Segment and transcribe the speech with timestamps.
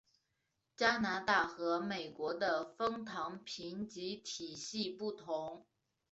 [0.75, 5.67] 加拿大和美国的枫糖评级体系不同。